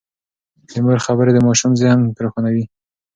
د 0.69 0.71
مور 0.85 0.99
خبرې 1.05 1.31
د 1.33 1.39
ماشوم 1.47 1.71
ذهن 1.81 1.99
روښانوي. 2.23 2.65